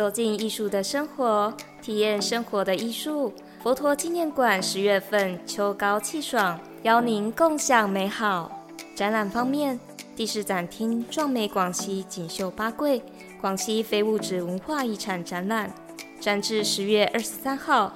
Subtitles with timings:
[0.00, 3.34] 走进艺术的生活，体验生活的艺术。
[3.62, 8.64] 佛陀纪念馆十月份秋高气爽，邀您共享美好。
[8.94, 9.78] 展览方面，
[10.16, 13.02] 第四展厅壮美广西锦绣八桂
[13.42, 15.70] 广西非物质文化遗产展览，
[16.18, 17.92] 展至十月二十三号。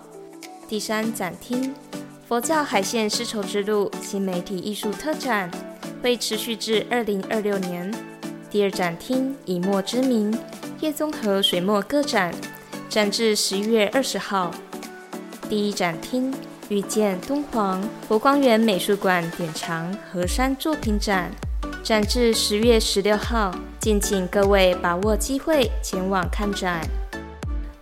[0.68, 1.75] 第三展厅
[2.29, 5.50] 佛教海线丝绸之路新媒体艺术特展，
[6.02, 7.91] 会持续至二零二六年。
[8.50, 10.39] 第二展厅以墨之名
[10.85, 12.30] 叶宗和水墨个展，
[12.91, 14.51] 展至十一月二十号。
[15.48, 16.30] 第一展厅
[16.69, 21.30] 遇见敦煌，博光园美术馆典藏河山作品展，
[21.83, 26.83] 展至十月十六号，敬请各位把握机会前往看展。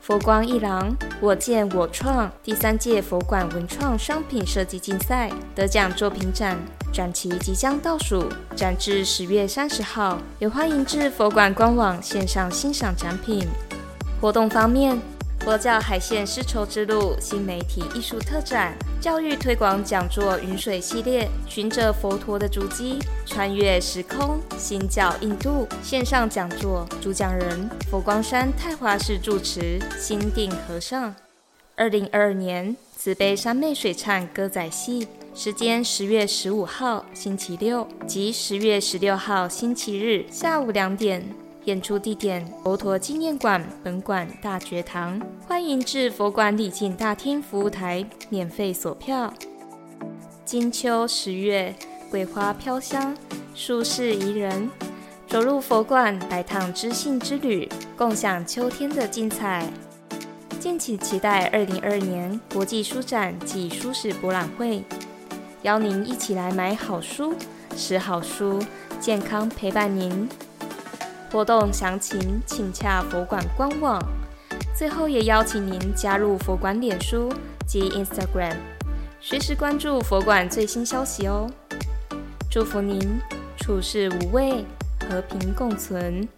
[0.02, 6.58] 佛光一郎我见我创第三届佛馆文创商品设计竞赛得奖作品展，
[6.92, 13.46] 展期即将倒数，展至十月三十号，也欢迎至佛馆官网线上欣赏展品。
[14.20, 15.00] 活动方面。
[15.44, 31.12] 佛教海线丝绸之路新媒体艺术特展、教育推广讲座云水系列，循着佛陀的足迹，穿越时空，新教印度线上讲座，主讲人佛光山太华寺住持心定和尚。
[31.74, 41.41] 二零二二年慈悲山妹水忏歌仔戏，时间十月十五号星期六及十月十六号星期日下午两点。
[41.64, 45.20] 演出地点：佛陀纪念馆本馆大觉堂。
[45.46, 49.32] 欢迎至佛馆礼敬大厅服务台免费索票。
[50.44, 51.72] 金秋十月，
[52.10, 53.16] 桂花飘香，
[53.54, 54.68] 舒适宜人。
[55.28, 59.72] 走入佛馆，来趟知性之旅，共享秋天的精彩。
[60.58, 64.82] 敬请期待二零二二年国际书展暨书史博览会，
[65.62, 67.34] 邀您一起来买好书、
[67.76, 68.60] 识好书，
[69.00, 70.28] 健康陪伴您。
[71.32, 73.98] 活动详情请洽佛馆官网。
[74.76, 77.32] 最后也邀请您加入佛馆脸书
[77.66, 78.56] 及 Instagram，
[79.18, 81.50] 随时关注佛馆最新消息哦。
[82.50, 83.18] 祝福您
[83.56, 84.66] 处事无畏，
[85.08, 86.28] 和平共存。